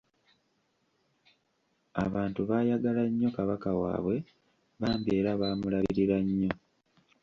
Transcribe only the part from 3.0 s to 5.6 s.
nnyo Kabaka waabwe bambi era nga